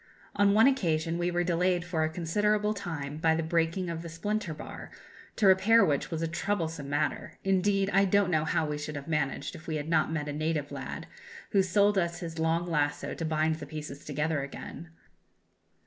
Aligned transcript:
On 0.35 0.55
one 0.55 0.65
occasion 0.65 1.19
we 1.19 1.29
were 1.29 1.43
delayed 1.43 1.85
for 1.85 2.03
a 2.03 2.09
considerable 2.09 2.73
time 2.73 3.17
by 3.17 3.35
the 3.35 3.43
breaking 3.43 3.87
of 3.87 4.01
the 4.01 4.09
splinter 4.09 4.51
bar, 4.51 4.89
to 5.35 5.45
repair 5.45 5.85
which 5.85 6.09
was 6.09 6.23
a 6.23 6.27
troublesome 6.27 6.89
matter; 6.89 7.37
indeed, 7.43 7.87
I 7.93 8.05
don't 8.05 8.31
know 8.31 8.43
how 8.43 8.65
we 8.65 8.79
should 8.79 8.95
have 8.95 9.07
managed 9.07 9.53
if 9.53 9.67
we 9.67 9.75
had 9.75 9.87
not 9.89 10.11
met 10.11 10.27
a 10.27 10.33
native 10.33 10.71
lad, 10.71 11.05
who 11.51 11.61
sold 11.61 11.99
us 11.99 12.19
his 12.19 12.39
long 12.39 12.65
lasso 12.65 13.13
to 13.13 13.25
bind 13.25 13.57
the 13.57 13.67
pieces 13.67 14.03
together 14.03 14.41
again. 14.41 14.89